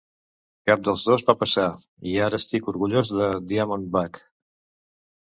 [0.69, 1.65] Cap dels dos va passar,
[2.11, 4.19] i ara estic orgullós de Diamondback.